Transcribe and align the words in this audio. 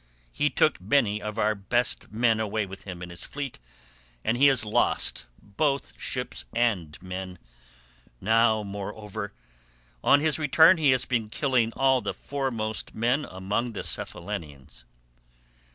He 0.31 0.49
took 0.49 0.81
many 0.81 1.21
of 1.21 1.37
our 1.37 1.53
best 1.53 2.11
men 2.11 2.39
away 2.39 2.65
with 2.65 2.85
him 2.85 3.03
in 3.03 3.11
his 3.11 3.23
fleet, 3.23 3.59
and 4.23 4.35
he 4.35 4.47
has 4.47 4.65
lost 4.65 5.27
both 5.39 5.93
ships 6.01 6.43
and 6.55 6.99
men; 7.03 7.37
now, 8.19 8.63
moreover, 8.63 9.31
on 10.03 10.19
his 10.19 10.39
return 10.39 10.77
he 10.77 10.89
has 10.89 11.05
been 11.05 11.29
killing 11.29 11.71
all 11.73 12.01
the 12.01 12.15
foremost 12.15 12.95
men 12.95 13.27
among 13.29 13.73
the 13.73 13.83
Cephallenians. 13.83 14.85